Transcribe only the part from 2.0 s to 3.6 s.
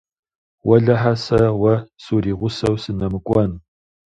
суригъусэу сынэмыкӀуэн.